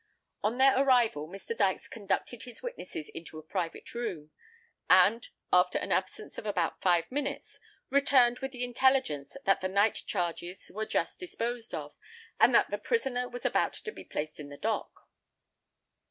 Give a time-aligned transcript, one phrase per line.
[0.41, 1.55] On their arrival, Mr.
[1.55, 4.31] Dykes conducted his witnesses into a private room,
[4.89, 7.59] and, after an absence of about five minutes,
[7.91, 11.93] returned with the intelligence that the night charges were just disposed of,
[12.39, 15.07] and that the prisoner was about to be placed in the dock.